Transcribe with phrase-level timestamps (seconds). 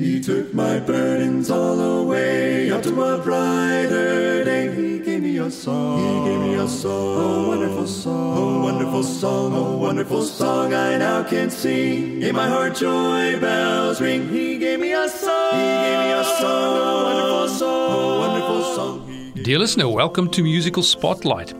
[0.00, 4.74] He took my burdens all away up to a brighter day.
[4.74, 5.98] He gave me a song.
[5.98, 7.44] He gave me a song.
[7.44, 8.38] A wonderful song.
[8.38, 9.54] A wonderful song.
[9.54, 12.22] A wonderful song I now can sing.
[12.22, 14.26] In my heart joy bells ring.
[14.30, 15.52] He gave me a song.
[15.52, 16.78] He gave me a song.
[16.78, 17.92] A wonderful song.
[17.92, 19.32] A wonderful song.
[19.42, 21.52] Dear listener, welcome to Musical Spotlight,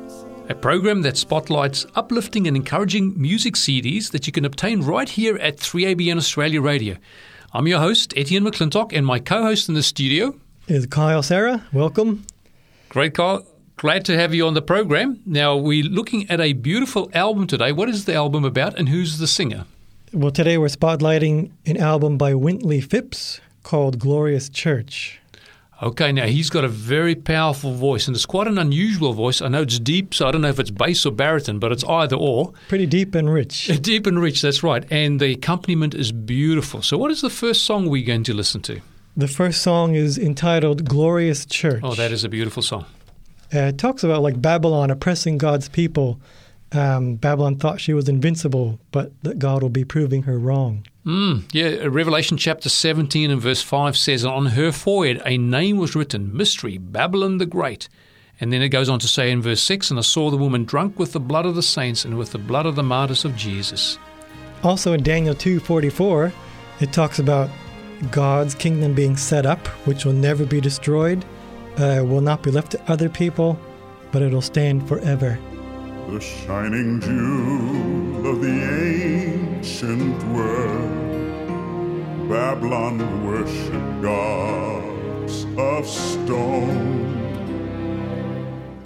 [0.49, 5.37] a program that spotlights uplifting and encouraging music CDs that you can obtain right here
[5.37, 6.97] at 3ABN Australia Radio.
[7.53, 11.67] I'm your host, Etienne McClintock, and my co host in the studio is Kyle Sarah.
[11.73, 12.25] Welcome.
[12.91, 13.45] Great, Kyle.
[13.77, 15.21] Glad to have you on the program.
[15.27, 17.73] Now, we're looking at a beautiful album today.
[17.73, 19.65] What is the album about and who's the singer?
[20.13, 25.20] Well, today we're spotlighting an album by Wintley Phipps called Glorious Church.
[25.83, 29.41] Okay, now he's got a very powerful voice, and it's quite an unusual voice.
[29.41, 31.85] I know it's deep, so I don't know if it's bass or baritone, but it's
[31.85, 32.53] either or.
[32.69, 33.69] Pretty deep and rich.
[33.81, 34.85] Deep and rich, that's right.
[34.91, 36.83] And the accompaniment is beautiful.
[36.83, 38.83] So, what is the first song we're going to listen to?
[39.17, 41.81] The first song is entitled Glorious Church.
[41.83, 42.85] Oh, that is a beautiful song.
[43.53, 46.21] Uh, it talks about like Babylon oppressing God's people.
[46.73, 50.87] Um, Babylon thought she was invincible, but that God will be proving her wrong.
[51.07, 55.97] Mm, yeah, Revelation chapter 17 and verse 5 says, On her forehead a name was
[55.97, 57.89] written, Mystery, Babylon the Great.
[58.39, 60.65] And then it goes on to say in verse 6, And I saw the woman
[60.65, 63.35] drunk with the blood of the saints and with the blood of the martyrs of
[63.35, 63.99] Jesus.
[64.63, 66.33] Also in Daniel 2.44,
[66.81, 67.49] it talks about
[68.11, 71.25] God's kingdom being set up, which will never be destroyed,
[71.79, 73.59] uh, will not be left to other people,
[74.13, 75.39] but it'll stand forever.
[76.09, 87.17] The shining jewel of the ancient world, Babylon worshiped gods of stone.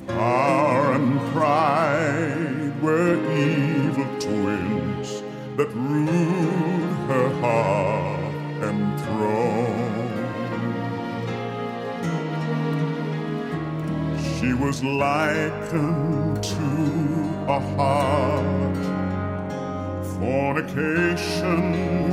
[0.06, 5.22] Power and pride were evil twins
[5.56, 8.34] that ruled her heart
[8.68, 10.04] and throne.
[14.38, 16.70] She was likened to
[17.48, 18.76] a heart.
[20.18, 21.60] Fornication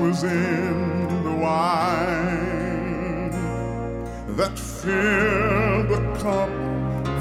[0.01, 3.31] was in the wine
[4.37, 6.49] that filled the cup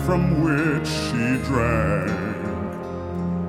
[0.07, 2.11] from which she drank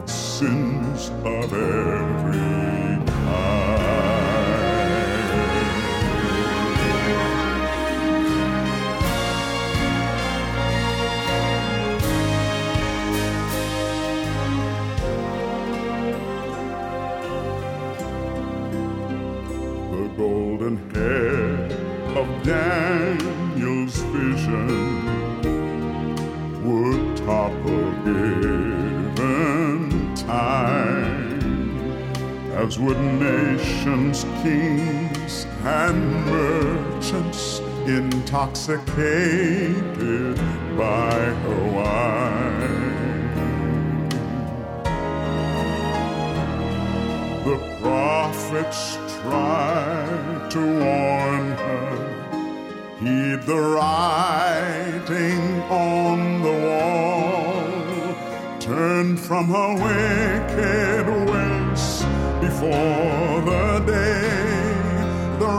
[0.08, 2.81] sins of every
[20.18, 21.70] golden hair
[22.18, 24.68] of Daniel's vision
[26.64, 31.40] would topple given time,
[32.56, 40.38] as would nations, kings, and merchants intoxicated
[40.78, 42.92] by her wine.
[47.44, 51.92] The prophets tried to warn her.
[53.00, 58.16] Heed the writing on the wall.
[58.60, 61.86] Turn from her wicked ways
[62.42, 65.52] before the day the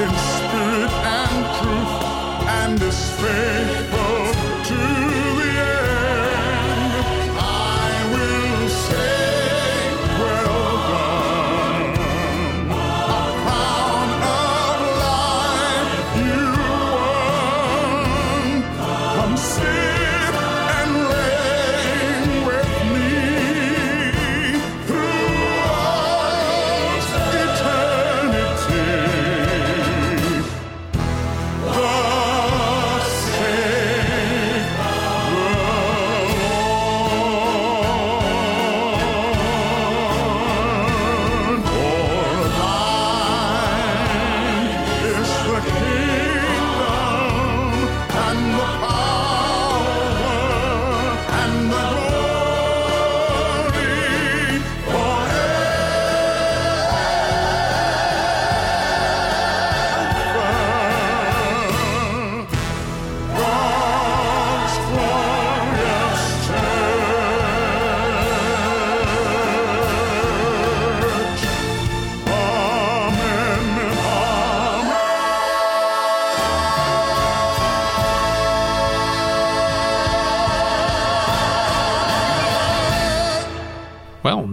[0.00, 1.94] in spirit and truth
[2.48, 3.97] and is faithful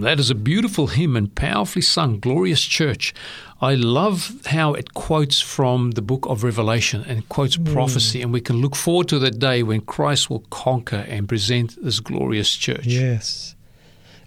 [0.06, 3.12] that is a beautiful hymn and powerfully sung, Glorious Church.
[3.60, 8.40] I love how it quotes from the book of Revelation and quotes prophecy, and we
[8.40, 12.86] can look forward to that day when Christ will conquer and present this glorious church.
[12.86, 13.56] Yes.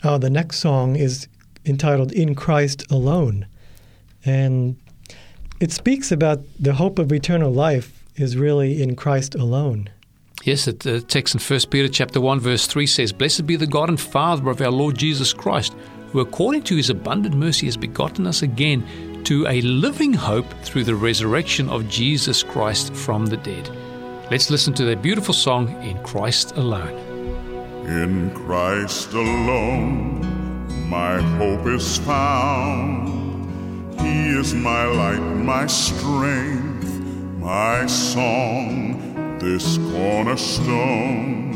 [0.03, 1.27] Uh, the next song is
[1.65, 3.45] entitled In Christ Alone.
[4.25, 4.75] And
[5.61, 9.89] it speaks about the hope of eternal life is really in Christ alone.
[10.43, 13.55] Yes, the uh, the text in 1 Peter chapter 1 verse 3 says, Blessed be
[13.55, 15.75] the God and Father of our Lord Jesus Christ,
[16.11, 18.83] who according to his abundant mercy has begotten us again
[19.25, 23.69] to a living hope through the resurrection of Jesus Christ from the dead.
[24.31, 26.97] Let's listen to that beautiful song, In Christ Alone.
[27.87, 30.21] In Christ alone,
[30.87, 33.09] my hope is found.
[33.99, 36.87] He is my light, my strength,
[37.39, 38.88] my song,
[39.39, 41.51] this cornerstone,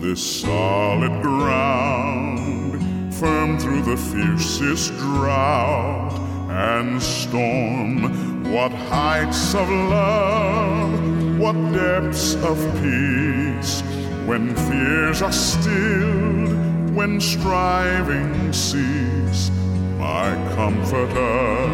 [0.00, 2.82] this solid ground,
[3.14, 6.18] firm through the fiercest drought
[6.50, 8.52] and storm.
[8.52, 13.82] What heights of love, what depths of peace,
[14.26, 19.50] when fears are stilled, when striving cease.
[19.98, 21.68] My comforter,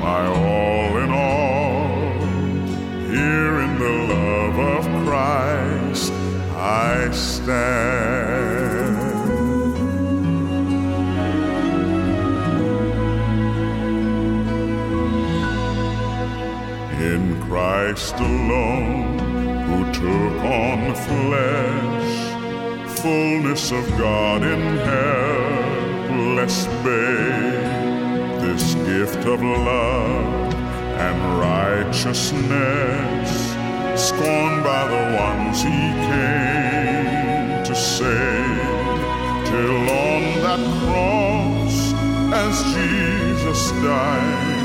[0.00, 0.89] my all
[7.12, 8.60] Stand.
[17.00, 19.18] in Christ alone,
[19.66, 22.12] who took on flesh,
[23.00, 24.60] fullness of God in
[26.10, 30.54] helpless babe, this gift of love
[31.06, 33.30] and righteousness,
[34.00, 36.69] scorned by the ones he came
[38.00, 38.98] save,
[39.48, 41.76] till on that cross,
[42.44, 44.60] as Jesus died,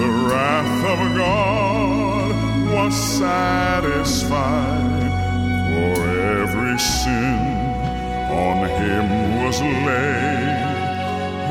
[0.00, 2.32] the wrath of God
[2.74, 4.30] was satisfied,
[5.70, 5.96] for
[6.42, 7.40] every sin
[8.44, 9.06] on him
[9.42, 9.56] was
[9.86, 10.66] laid.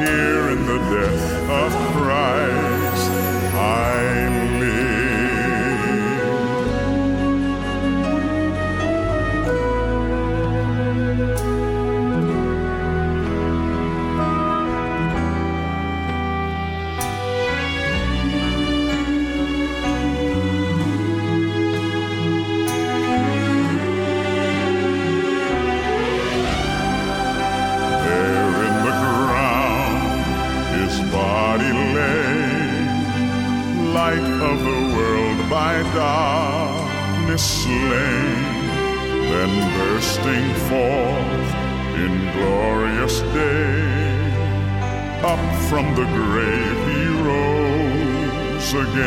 [0.05, 1.27] Here in the death
[1.63, 3.05] of Christ
[3.55, 4.54] I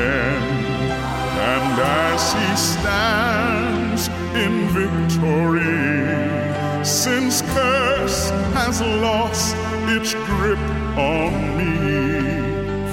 [0.09, 0.43] again.
[1.53, 4.09] And as he stands
[4.43, 5.85] in victory,
[6.85, 9.55] sin's curse has lost
[9.89, 10.59] its grip
[10.97, 11.75] on me.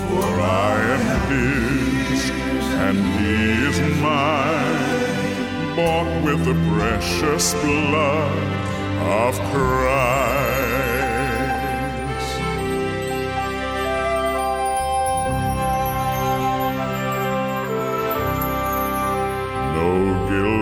[0.08, 2.30] For I am his,
[2.86, 3.36] and he
[3.70, 8.38] is mine, bought with the precious blood
[9.24, 10.35] of Christ.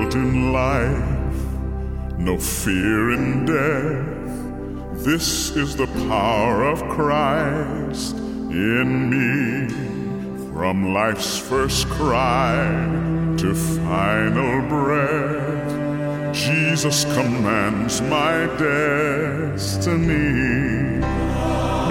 [0.04, 5.04] Guilt in life, no fear in death.
[5.06, 9.70] This is the power of Christ in me.
[10.54, 12.66] From life's first cry
[13.38, 20.00] to final breath, Jesus commands my destiny.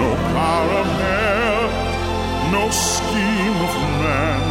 [0.01, 1.69] No power of hell,
[2.51, 4.41] no scheme of man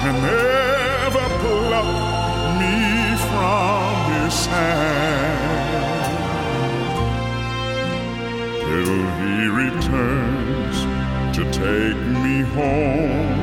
[0.00, 2.11] can ever pluck
[2.60, 5.72] me from his hand
[8.60, 10.76] till he returns
[11.36, 13.40] to take me home.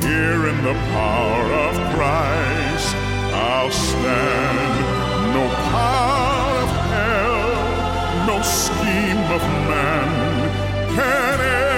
[0.00, 2.94] Here in the power of Christ,
[3.32, 4.74] I'll stand.
[5.36, 10.08] No power of hell, no scheme of man
[10.96, 11.73] can ever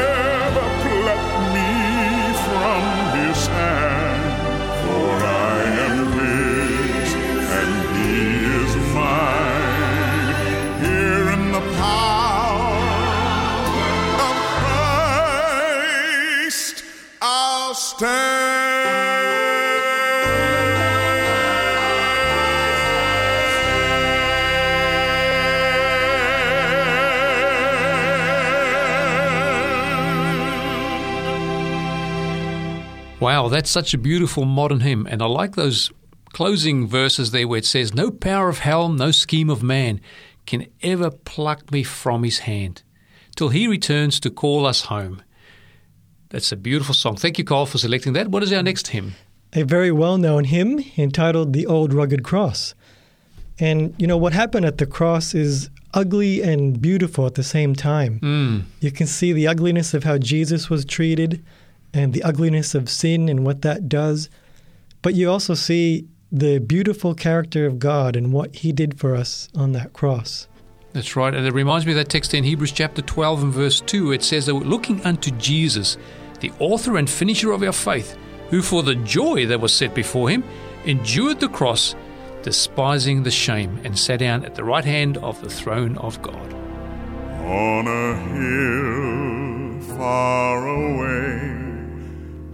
[33.26, 35.04] Wow, that's such a beautiful modern hymn.
[35.10, 35.90] And I like those
[36.32, 40.00] closing verses there where it says, No power of hell, no scheme of man
[40.46, 42.84] can ever pluck me from his hand
[43.34, 45.24] till he returns to call us home.
[46.28, 47.16] That's a beautiful song.
[47.16, 48.28] Thank you, Carl, for selecting that.
[48.28, 49.14] What is our next hymn?
[49.54, 52.76] A very well known hymn entitled The Old Rugged Cross.
[53.58, 57.74] And, you know, what happened at the cross is ugly and beautiful at the same
[57.74, 58.20] time.
[58.20, 58.62] Mm.
[58.78, 61.44] You can see the ugliness of how Jesus was treated
[61.92, 64.28] and the ugliness of sin and what that does.
[65.02, 69.48] But you also see the beautiful character of God and what he did for us
[69.54, 70.48] on that cross.
[70.92, 71.34] That's right.
[71.34, 74.12] And it reminds me of that text in Hebrews chapter 12 and verse 2.
[74.12, 75.98] It says that we're looking unto Jesus,
[76.40, 78.16] the author and finisher of our faith,
[78.48, 80.42] who for the joy that was set before him
[80.84, 81.94] endured the cross,
[82.42, 86.54] despising the shame, and sat down at the right hand of the throne of God.
[87.44, 91.55] On a hill far away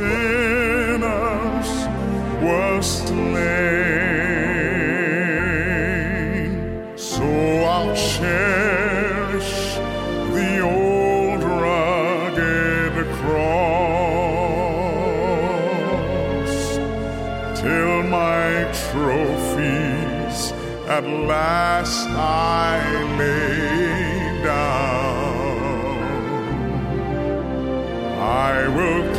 [0.00, 1.70] sinners
[2.42, 3.40] was slain.
[6.96, 7.24] So
[7.74, 9.54] I'll cherish
[10.36, 14.00] the old rugged cross
[17.60, 18.48] till my
[18.88, 20.40] trophies
[20.96, 22.78] at last I
[23.18, 25.20] lay down.
[28.18, 29.09] I will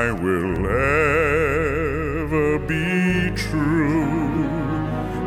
[0.00, 0.56] I will
[2.24, 4.48] ever be true.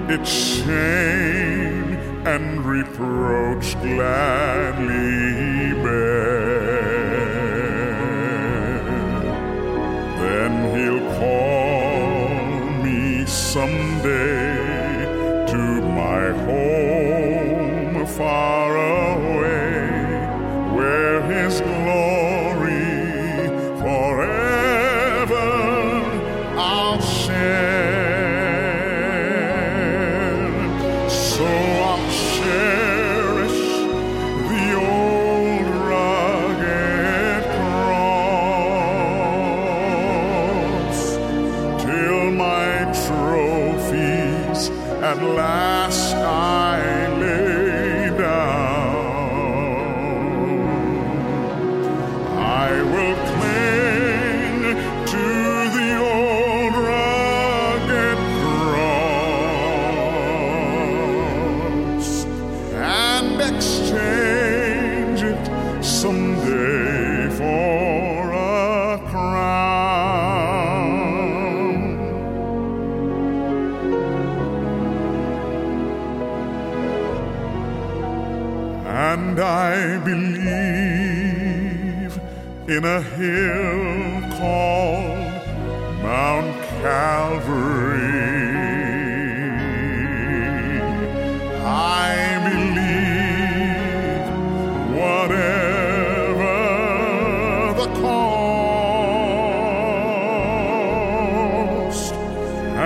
[0.09, 1.89] Its shame
[2.25, 5.52] and reproach gladly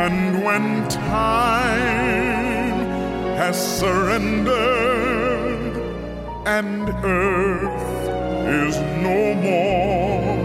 [0.08, 2.80] and when time
[3.36, 4.56] has surrendered
[6.48, 7.84] and earth
[8.64, 10.38] is no more,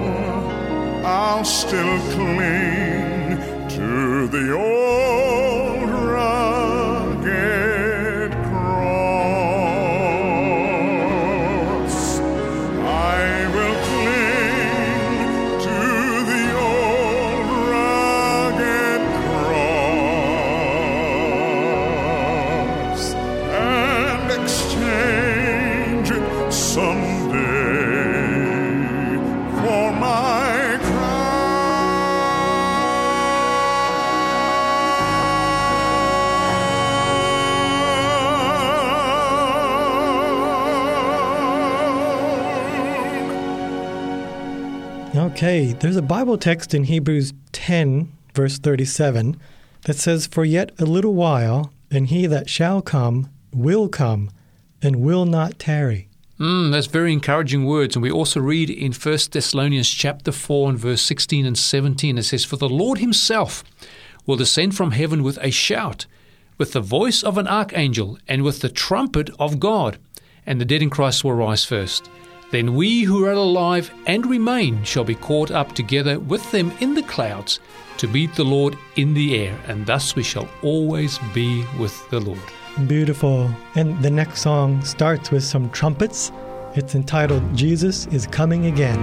[1.07, 4.91] I'll still cling to the old
[45.14, 49.38] Okay, there's a Bible text in Hebrews 10, verse 37,
[49.83, 54.31] that says, For yet a little while, and he that shall come will come,
[54.81, 56.09] and will not tarry.
[56.40, 57.94] Mm, that's very encouraging words.
[57.94, 62.22] And we also read in 1 Thessalonians chapter 4 and verse 16 and 17, it
[62.22, 63.62] says, For the Lord himself
[64.25, 66.07] will descend from heaven with a shout,
[66.57, 69.98] with the voice of an archangel, and with the trumpet of God,
[70.46, 72.09] and the dead in Christ will rise first.
[72.53, 76.95] Then we who are alive and remain shall be caught up together with them in
[76.95, 77.61] the clouds
[77.97, 82.21] to meet the Lord in the air, and thus we shall always be with the
[82.21, 82.38] Lord.
[82.87, 83.51] Beautiful.
[83.75, 86.31] And the next song starts with some trumpets.
[86.75, 88.99] It's entitled Jesus is Coming Again.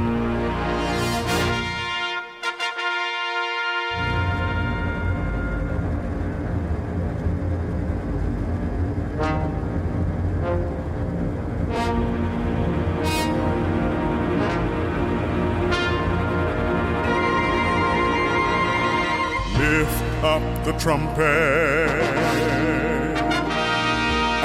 [20.80, 21.90] Trumpet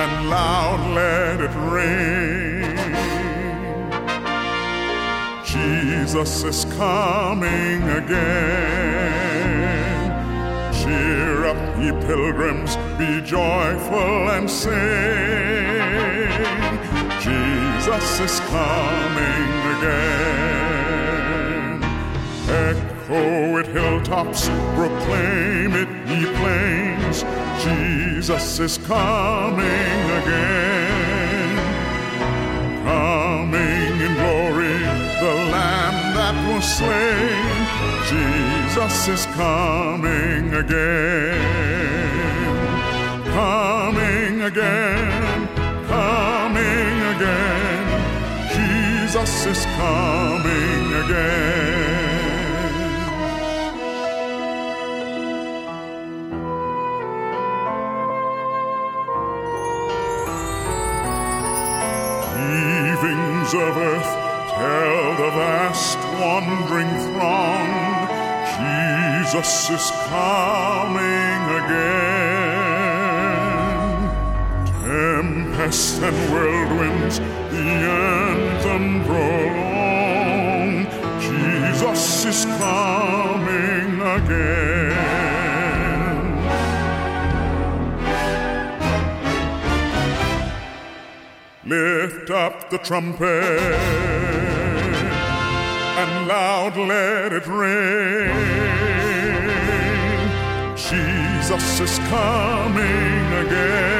[0.02, 2.74] and loud let it ring.
[5.44, 9.14] Jesus is coming again.
[10.72, 14.72] Cheer up, ye pilgrims, be joyful and sing.
[17.20, 20.14] Jesus is coming again.
[23.04, 27.22] Echo it hilltops, proclaim it ye plains.
[27.62, 31.56] Jesus is coming again.
[32.82, 34.78] Coming in glory,
[35.20, 37.54] the Lamb that was slain.
[38.08, 41.36] Jesus is coming again.
[43.34, 45.48] Coming again,
[45.88, 47.84] coming again.
[48.56, 51.83] Jesus is coming again.
[63.60, 64.12] Of earth
[64.50, 67.68] tell the vast wandering throng,
[68.58, 71.94] Jesus is coming again.
[74.82, 80.86] Tempests and whirlwinds, the anthem prolong,
[81.20, 84.93] Jesus is coming again.
[91.66, 93.24] Lift up the trumpet
[95.96, 98.34] and loud let it ring.
[100.76, 103.94] Jesus is coming again.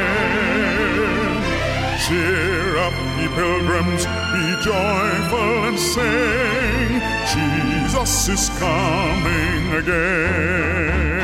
[2.07, 7.01] Cheer up, ye pilgrims, be joyful and sing.
[7.33, 11.23] Jesus is coming again.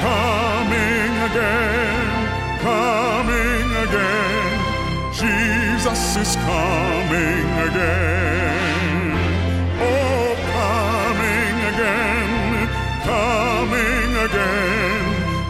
[0.00, 4.33] Coming again, coming again.
[5.24, 9.16] Jesus is coming again.
[9.80, 12.68] Oh, coming again,
[13.04, 15.04] coming again.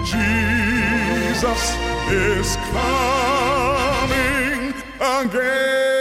[0.04, 1.62] Jesus
[2.08, 4.62] is coming
[5.00, 5.93] again.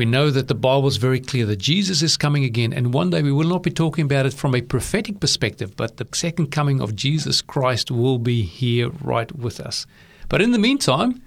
[0.00, 3.10] We know that the Bible is very clear that Jesus is coming again, and one
[3.10, 6.50] day we will not be talking about it from a prophetic perspective, but the second
[6.50, 9.86] coming of Jesus Christ will be here right with us.
[10.30, 11.20] But in the meantime,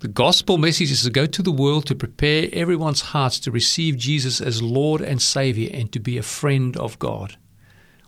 [0.00, 3.96] the gospel message is to go to the world to prepare everyone's hearts to receive
[3.96, 7.36] Jesus as Lord and Savior and to be a friend of God.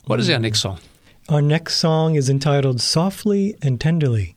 [0.07, 0.81] What is our next song?
[1.29, 4.35] Our next song is entitled Softly and Tenderly.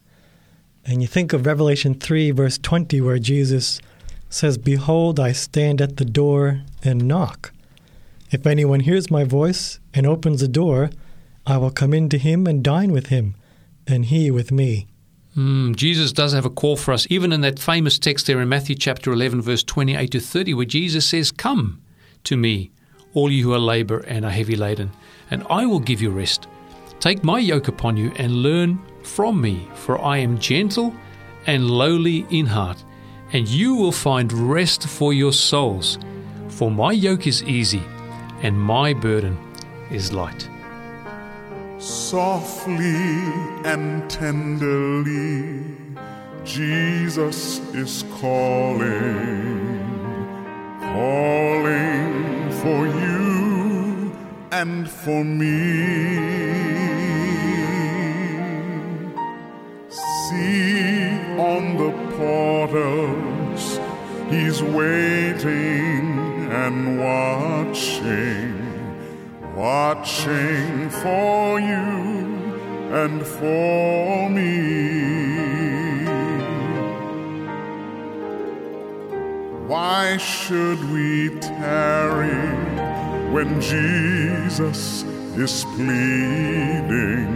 [0.85, 3.81] And you think of Revelation 3, verse 20, where Jesus
[4.29, 7.51] says, Behold, I stand at the door and knock.
[8.31, 10.91] If anyone hears my voice and opens the door,
[11.45, 13.35] I will come in to him and dine with him,
[13.87, 14.87] and he with me.
[15.35, 18.49] Mm, Jesus does have a call for us, even in that famous text there in
[18.49, 21.81] Matthew chapter 11, verse 28 to 30, where Jesus says, Come
[22.25, 22.71] to me,
[23.13, 24.91] all you who are labor and are heavy laden,
[25.31, 26.47] and I will give you rest.
[26.99, 30.93] Take my yoke upon you and learn from me, for I am gentle
[31.47, 32.83] and lowly in heart,
[33.31, 35.99] and you will find rest for your souls.
[36.49, 37.83] For my yoke is easy
[38.41, 39.37] and my burden
[39.91, 40.49] is light.
[41.77, 42.83] Softly
[43.63, 45.75] and tenderly,
[46.43, 49.79] Jesus is calling,
[50.81, 54.17] calling for you
[54.51, 56.48] and for me.
[64.29, 68.59] He's waiting and watching
[69.55, 71.77] watching for you
[73.01, 74.79] and for me.
[79.67, 82.29] Why should we tarry
[83.33, 85.03] when Jesus
[85.35, 87.35] is pleading,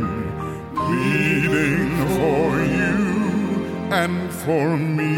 [0.75, 3.22] pleading for you
[4.01, 5.13] and for me?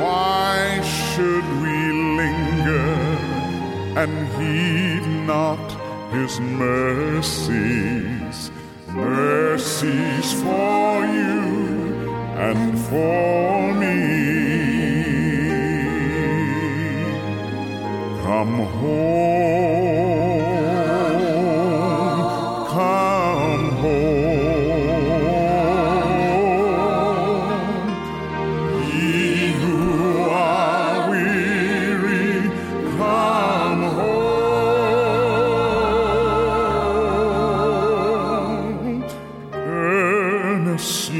[0.00, 1.76] Why should we
[2.20, 2.94] linger
[4.02, 5.66] and heed not
[6.12, 8.50] his mercies,
[8.88, 11.42] mercies for you
[12.48, 13.96] and for me.
[18.22, 19.85] Come home,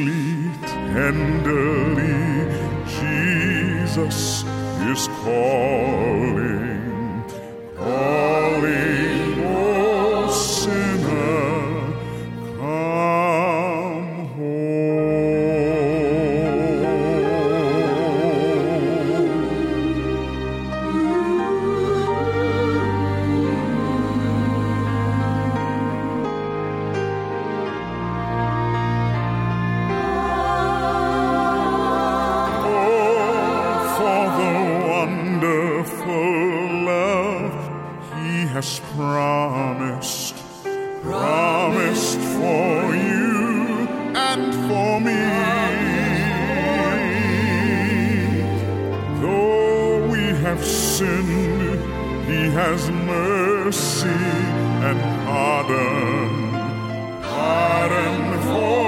[0.07, 0.53] Earnestly,
[0.93, 2.15] tenderly,
[2.87, 4.45] Jesus
[4.93, 7.25] is calling,
[7.77, 8.96] calling,
[54.07, 54.47] mercy
[54.89, 56.53] and pardon,
[57.23, 58.86] pardon for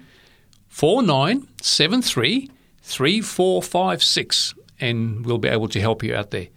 [0.71, 2.51] 4973
[2.91, 6.49] 3456 and we'll be able to help you out there.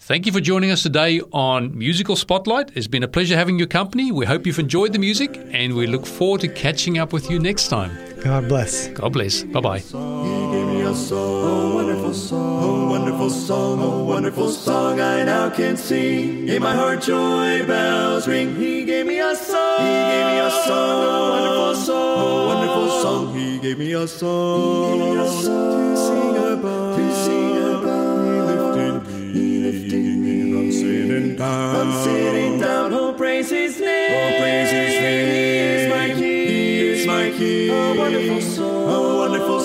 [0.00, 2.72] Thank you for joining us today on Musical Spotlight.
[2.74, 4.10] It's been a pleasure having your company.
[4.10, 7.38] We hope you've enjoyed the music and we look forward to catching up with you
[7.38, 7.96] next time.
[8.20, 8.88] God bless.
[8.88, 9.44] God bless.
[9.44, 10.61] Bye bye.
[10.92, 16.46] A song, a wonderful song, a wonderful song, a wonderful song I now can sing.
[16.50, 18.54] In my heart joy bells ring.
[18.56, 22.88] He gave me a song, he gave me a song, a wonderful song, a wonderful
[23.00, 23.34] song.
[23.34, 27.56] He gave me a song, he gave me a song to sing about, to sing
[27.56, 28.20] about.
[28.28, 32.92] He lifted me, he lifted me from sitting down, from sitting down.
[32.92, 35.26] Oh, praise His name, oh, praise His name.
[35.32, 35.40] He
[35.72, 37.70] is my King, He is my King.
[37.70, 38.81] A wonderful song, wonderful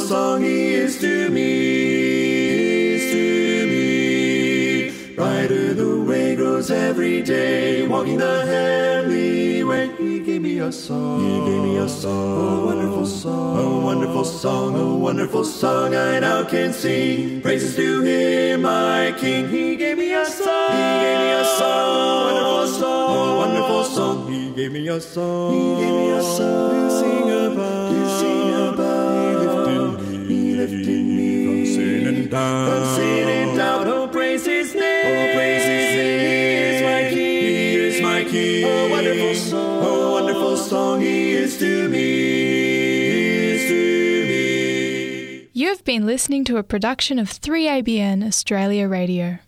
[0.08, 5.16] song He is to me, is to me.
[5.16, 9.92] Brighter the way grows every day, walking the heavenly way.
[9.98, 14.24] He gave me a song, He gave me a song, a wonderful song, a wonderful
[14.24, 17.42] song, a wonderful song I now can sing.
[17.42, 19.50] Praises to Him, my King.
[19.50, 23.84] He gave me a song, He gave me a song, a wonderful song, a wonderful
[23.84, 24.32] song.
[24.32, 27.27] He gave me a song, He gave me a song
[32.28, 33.88] sitting down, from sitting down.
[33.88, 36.20] Oh, praise His name, oh, praise His name.
[36.20, 38.64] He is my King, He is my King.
[38.66, 45.50] A wonderful song, a wonderful song He is to me, He is to me.
[45.54, 49.40] You have been listening to a production of 3ABN Australia Radio.